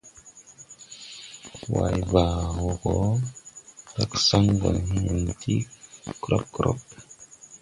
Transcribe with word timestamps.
Way 1.71 1.97
baa 2.11 2.39
wɔ 2.63 2.71
gɔ, 2.81 2.93
hrag 3.91 4.11
saŋ 4.27 4.43
gɔ 4.59 4.69
ne 4.73 4.81
hen 4.89 5.23
tii 5.41 5.61
krɔb 6.23 6.43
krɔb. 6.55 6.77